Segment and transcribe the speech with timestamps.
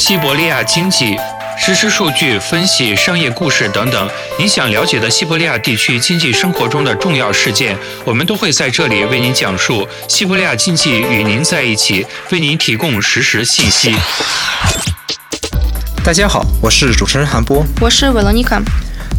[0.00, 1.14] 西伯利亚经济
[1.58, 7.76] 实时数据分析、商业故事等等，您想了解的西伯利亚地区经济生活中的重要事件，
[8.06, 9.86] 我们都会在这里为您讲述。
[10.08, 13.94] 西伯利亚经济与您在一起，为您提供实时信息。
[16.02, 18.58] 大家好，我是主持人韩波，我是维罗妮卡。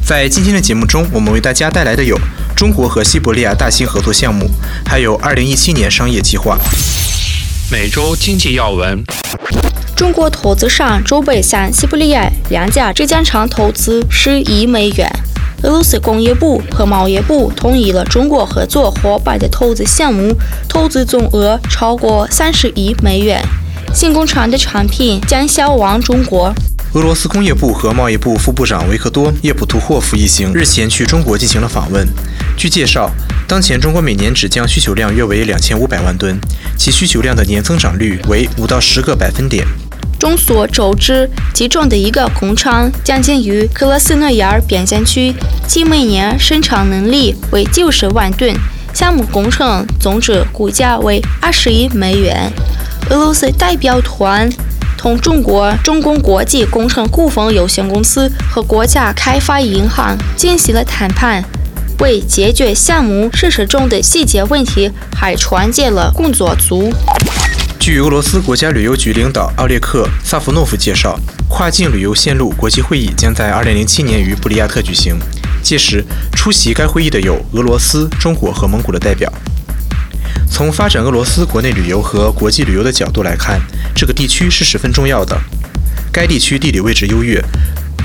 [0.04, 2.18] 在今天的节目中，我们为大家带来的有
[2.58, 4.50] 中国和西伯利亚大型合作项目，
[4.88, 6.58] 还有2017年商业计划。
[7.72, 9.04] 每周经济要闻。
[10.02, 15.08] 中国投资商准备向西伯利亚两家制浆厂投资十亿美元。
[15.62, 20.36] 俄罗斯工业部和贸易部同意了中国合作伙伴的投资项目，
[20.68, 23.40] 投资总额超过三十亿美元。
[23.94, 26.52] 新工厂的产品将销往中国。
[26.94, 32.06] 俄罗斯工业部和贸易部副部长维克多·叶普图霍夫一行日前去中国进行了访问。
[32.58, 33.12] 据介绍，
[33.48, 36.40] 当前中国每年纸浆需求量约为两千五百万吨，
[36.76, 39.64] 其需求量的年增长率为五到十个百分点。
[40.22, 45.34] 众所周知，其中的一个工厂将建于克拉斯诺亚尔边境区，
[45.68, 48.56] 其每年生产能力为九十万吨，
[48.94, 52.54] 项目工程总值估价为二十亿美元。
[53.10, 54.48] 俄罗斯代表团
[54.96, 61.44] 同中国中工国际工程股份有限公司和国家开发银行进行了谈判，
[61.98, 66.94] 为解决项目实施中的细节问题，还创建了工作组。
[67.82, 75.18] 据俄罗斯国家旅游局领导奥列克·萨夫诺夫介绍，跨境旅游线路国际会议将在2007年于布里亚特举行。
[75.64, 79.34] 届时，出席该会议的有俄罗斯、中国和蒙古的代表。
[80.48, 83.60] 从发展俄罗斯国内旅游和国际旅游的角度来看，
[83.96, 85.36] 这个地区是十分重要的。
[86.14, 87.44] 该地区地理位置优越，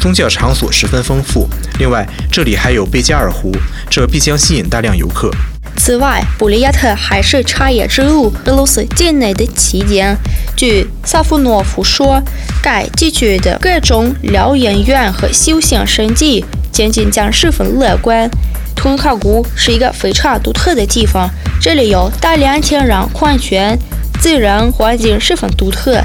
[0.00, 1.46] 宗教场所十分丰富。
[1.78, 3.54] 另外，这里还有贝加尔湖，
[3.90, 5.30] 这必将吸引大量游客。
[5.76, 10.16] 此外，布里亚特还是茶叶之路俄罗斯境内的起点。
[10.56, 12.20] 据萨夫诺夫说，
[12.62, 18.28] 该地区的各种疗养院和休闲胜地前景将十分乐观。
[18.74, 21.28] 吞卡谷是一个非常独特的地方，
[21.60, 23.78] 这里有大量天然矿泉，
[24.20, 26.02] 自然环境十分独特。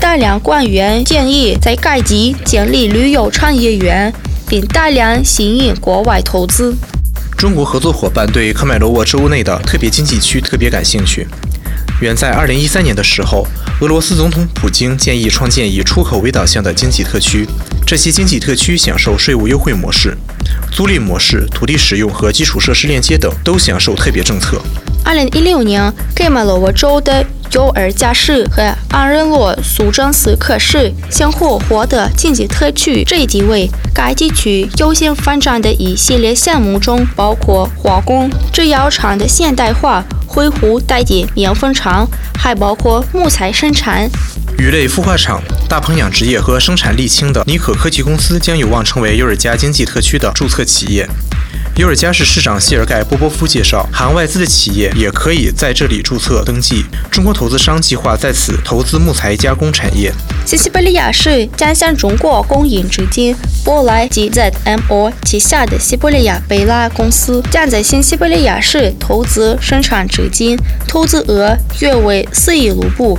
[0.00, 4.12] 大量官员建议在该地建立旅游产业园，
[4.48, 6.76] 并大量吸引国外投资。
[7.36, 11.26] 中国合作伙伴对科迈罗沃州内的特别经济区特别感兴趣。
[12.00, 13.46] 远在2013年的时候，
[13.80, 17.46] 俄罗斯总统普京建议创建以出口为导向的经济特区，
[17.86, 20.16] 这些经济特区享受税务优惠模式、
[20.72, 24.60] 租赁模式、土地使用和基础设施链接等都享受特别政策。
[25.04, 33.70] 2016年，盖马罗沃州的尤尔加市和安仁洛苏张斯克市先后获得经济特区这一地位。
[33.94, 44.10] 该地区优先发展的一系列项目中包括化工、制药厂的现代化、灰湖代地面粉厂，还包括木材生产、
[44.58, 51.08] 鱼类孵化厂、大棚养殖业和生产沥青的尼可科技公司将有望成为尤尔加经济特区的注册企业。
[51.76, 56.84] 尤尔加市市长谢尔盖·波波夫介绍，含外资的企业也可以在这里注册登记。
[57.10, 60.12] 中国投资商计划在此投资木材加工产业。
[60.46, 63.34] 新西伯利亚市将向中国供应纸巾。
[63.64, 70.56] 波莱 GZMO 旗下的西伯利亚贝拉公司将在新西伯利亚市投资生产纸巾，
[70.86, 73.18] 投资额约为四亿卢布。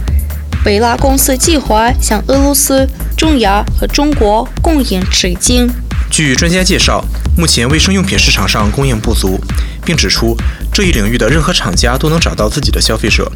[0.63, 2.87] 贝拉公司计划向俄罗斯、
[3.17, 5.69] 中亚和中国供应纸巾。
[6.09, 7.03] 据专家介绍，
[7.37, 9.37] 目前卫生用品市场上供应不足，
[9.83, 10.37] 并指出
[10.73, 13.29] 这一领域的任何厂家都能找到自己的消费者。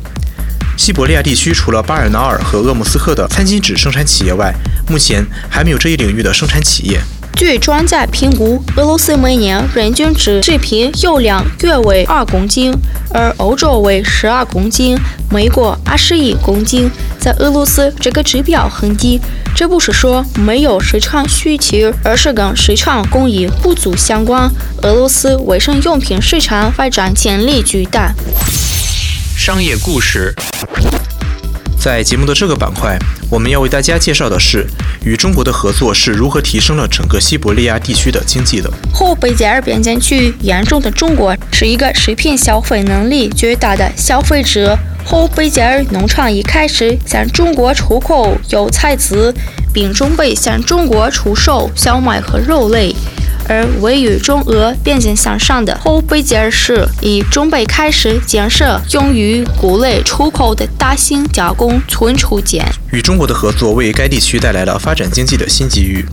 [0.77, 4.53] 西伯利亚地区除了巴尔瑙尔和鄂木斯克的餐巾纸生产企业外，
[4.88, 7.01] 目前还没有这一领域的生产企业。
[7.35, 12.74] 据专家评估，俄罗斯每年人均纸制品用量约为二公斤，
[13.11, 14.97] 而欧洲为十二公斤，
[15.29, 16.89] 美国二十一公斤。
[17.19, 19.19] 在俄罗斯，这个指标很低。
[19.56, 24.50] 这不是说没有市场需求，而是跟市场供应不足相关。
[24.83, 28.13] 俄罗斯卫生用品市场发展潜力巨大。
[29.35, 30.33] 商业故事。
[31.79, 32.99] 在节目的这个板块，
[33.31, 34.67] 我们要为大家介绍的是
[35.05, 38.69] 与中国的合作是如何提升了整个西伯利亚地区的经济的。
[38.93, 44.77] 后贝加尔边境区严重的中国是一个食品消费能力巨大的消费者。
[45.05, 49.33] 后贝加尔农场一开始向中国出口油菜籽，
[49.73, 52.93] 并准备向中国出售小麦和肉类。
[53.50, 62.63] 而位于中俄边境向上的后贝加尔市已准备开始建设用于谷类出口的大型加工存储间。
[62.92, 66.06] 与中国的合作为该地区带来了发展经济的新机遇。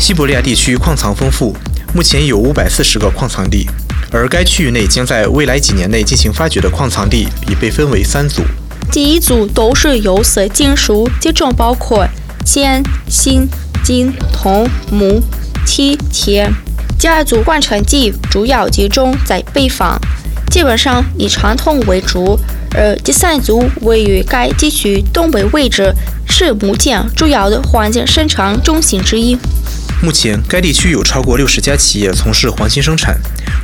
[0.00, 1.54] 西伯利亚地区矿藏丰富，
[1.94, 3.68] 目前有五百四十个矿藏地，
[4.10, 8.42] 而该区域内将在未来几年内进行发掘的矿藏地已被分为三组。
[8.90, 12.08] 第一组都是有色金属，其中包括
[12.46, 13.46] 铅、锌、
[13.84, 15.22] 金、铜、钼。
[15.64, 16.52] 七天，
[16.98, 19.98] 第二组矿产地主要集中在北方，
[20.50, 22.38] 基本上以传统为主，
[22.74, 25.92] 而第三组位于该地区东北位置，
[26.28, 29.36] 是目前主要的黄金生产中心之一。
[30.02, 33.16] 目前，该地区有超过六十家企业从事黄金生产，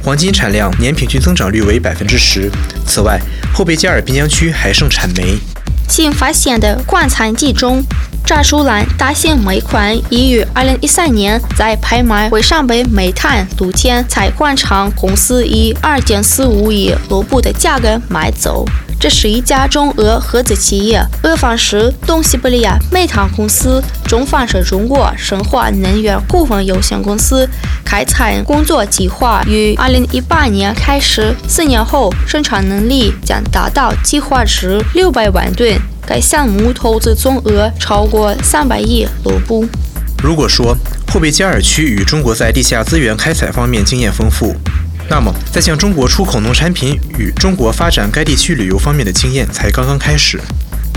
[0.03, 2.51] 黄金产量年平均增长率为百分之十。
[2.87, 3.21] 此外，
[3.53, 5.39] 后贝加尔滨江区还盛产煤。
[5.89, 7.83] 新发现的矿产地中。
[8.29, 18.67] 扎苏兰大型煤矿已于2013年在拍卖会上被煤炭露天采矿厂公司以2.45亿卢布的价格买走。
[19.01, 27.49] 这是一家中俄合资企业，俄方是东西伯利亚煤炭公司，中方是中国神华能源股份有限公司。
[27.83, 35.81] 开采工作计划于2018年开始，四年后生产能力将达到计划值600万吨。
[36.09, 39.69] 该项目投资总额超过三百亿卢布。
[40.23, 40.75] 如果说
[41.13, 44.55] 霍贝加尔区与中国在地下资源开采方面经验丰富，
[45.11, 50.41] 那么在向中国出口农产品与中国发展该地区旅游方面的经验才刚刚开始。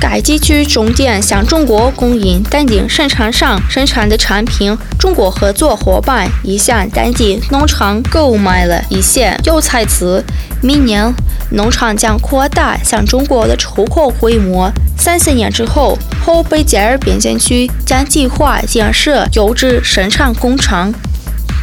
[0.01, 4.75] 该地区重点向中国供应当地生产商生产的产品。
[4.98, 10.24] 中国合作伙伴已向当地农场购买了一些油菜籽。
[10.63, 11.13] 明年，
[11.51, 14.71] 农场将扩大向中国的出口规模。
[14.98, 15.95] 三四年之后，
[16.25, 20.92] 后贝加尔边境区将计划建设油脂生产工厂。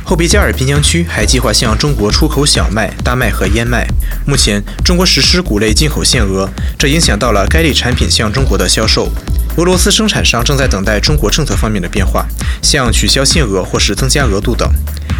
[0.08, 3.86] 后贝加尔滨江区还计划向中国出口小麦、大麦和燕麦。
[4.26, 9.12] 目前，中国实施谷类进口限额，这影响到了该类产品向中国的销售。
[9.58, 12.26] 俄罗斯生产商正在等待中国政策方面的变化，
[12.62, 14.66] 像取消限额或是增加额度等。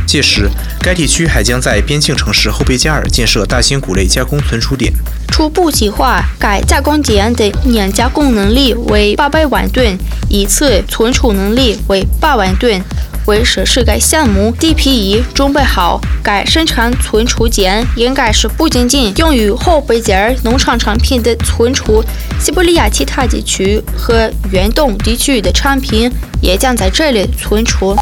[0.06, 0.48] 届时，
[0.80, 4.90] 该地区还将在边境城市后贝加尔建设大型谷类加工存储点。
[5.30, 9.98] 初步计划，该加工点的年加工能力为八百万吨，
[10.30, 12.82] 一次存储能力为八万吨。
[13.28, 16.00] 为实施该项目，地皮已准备好。
[16.24, 22.02] 该生产存储间应该是不仅仅用于后贝加尔农场产品的存储，
[22.40, 26.10] 西伯利亚其他地区和远东地区的产品
[26.40, 27.94] 也将在这里存储。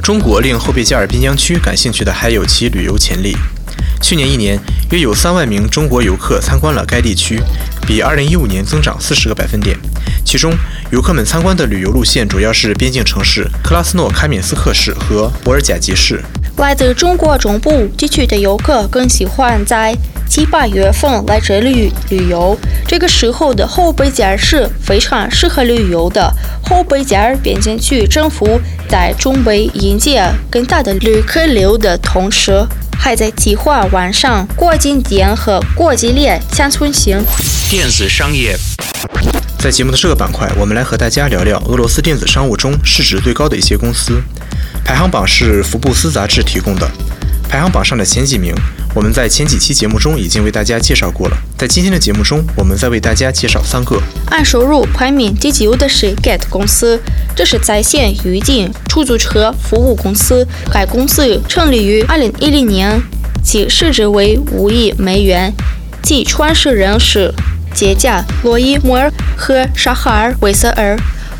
[0.00, 3.36] 中国令后贝加尔滨江区感兴趣的还有其旅游潜力。
[4.00, 4.56] 去年一年，
[4.92, 7.40] 约有三万名中国游客参观了该地区，
[7.84, 9.76] 比2015年增长四十个百分点。
[10.24, 10.52] 其中，
[10.92, 16.22] 游客们参观的旅游路线主要是边境城市克拉斯诺卡缅斯克市和博尔贾吉市。
[16.58, 19.92] 来自中国中部地区的游客更喜欢在
[20.28, 22.56] 七八月份来这里旅游。
[22.86, 26.32] 这个时候的后贝加尔市非常适合旅游的。
[26.62, 32.64] 后贝加尔边境区政府在准备迎接更大的旅客流的同时，
[32.98, 37.22] 还在计划完善过境点和过境链乡村型。
[37.70, 38.56] 电子商业，
[39.58, 44.22] 在节目的这个板块，我们来和大家聊聊俄罗斯电子商务中市值最高的一些公司。
[44.84, 46.88] 排行榜是福布斯杂志提供的。
[47.48, 48.52] 排行榜上的前几名，
[48.94, 51.36] 我们在前几期节目中已经为大家介绍过了。
[51.56, 54.00] 在今天的节目中，我们再为大家介绍三个。
[54.30, 57.00] 按收入排名第九的是 Get 公司，
[57.34, 60.46] 这是在线预订出租车服务公司。
[60.72, 63.00] 该公司成立于2010年，
[63.42, 65.52] 其市值为五亿美元，
[66.02, 67.32] 其创始人是
[67.72, 70.98] 杰加·罗伊摩尔和沙哈尔·韦瑟尔。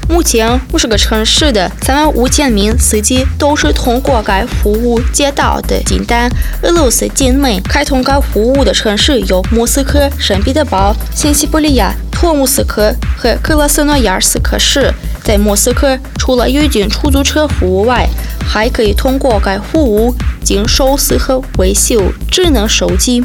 [0.09, 6.31] 目前，五十个城市的三万五千名司机都是通过该服务接到的订单。
[6.63, 14.93] 俄罗斯境内开通该服务的城市有莫斯科、圣彼得堡、新西伯利亚、托木斯克和克拉斯诺亚尔斯克市。
[15.25, 18.09] 在莫斯科，除了预订出租车服务外，
[18.47, 23.25] 还可以通过该服务进收拾和维修智能手机。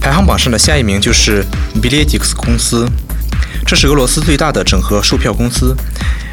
[0.00, 1.44] 排行榜上的下一名就是
[1.80, 2.88] b i l e t i x 公司。
[3.72, 5.74] 这是俄罗斯最大的整合售票公司。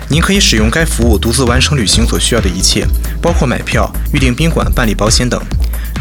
[0.09, 2.85] 您可以使用该服务独自完成旅行所需要的一切，
[3.21, 5.41] 包括买票、预订宾馆、办理保险等。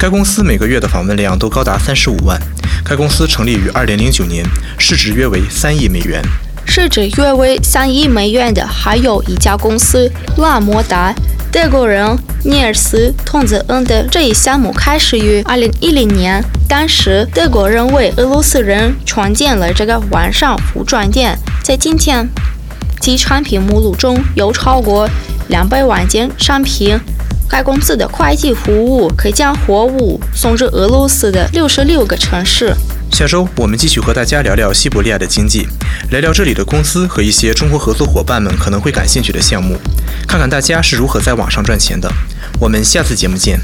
[0.01, 2.37] 该公司每个月的访问量都高达三十五万。
[2.85, 4.45] 该公司成立于二零零九年，
[4.81, 6.21] 市值约为三亿美元。
[6.67, 11.15] 市值约为三亿美元的还有一家公司拉摩达。
[11.51, 21.39] 德国人尼尔斯·通泽恩的这一项目开始于2010年，当时德国人为俄罗斯人创建了这个网上服装店。
[21.65, 22.29] 在今天，
[23.01, 25.09] 其产品目录中有超过
[25.49, 26.99] 两百万件商品。
[27.49, 32.75] 该公司的快递服务可将货物送至俄罗斯的六十六个城市。
[33.13, 35.67] 下周我们继续和大家聊聊西伯利亚的经济，
[36.11, 39.77] 聊聊这里的公司和一些中国合作伙伴们可能会感兴趣的项目，
[40.27, 42.09] 看看大家是如何在网上赚钱的。
[42.61, 43.59] 我们下次节目见。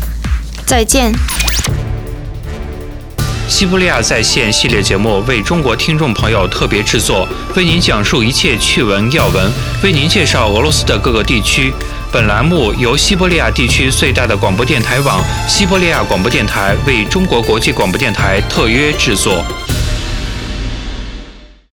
[0.66, 1.12] 再见。
[3.46, 11.72] 西伯利亚在线系列节目为中国听众朋友特别制作，为您讲述一切趣闻要闻，为您介绍俄罗斯的各个地区。
[12.14, 19.44] 本栏目由西伯利亚地区最大的广播电台网——西伯利亚广播电台为中国国际广播电台特约制作。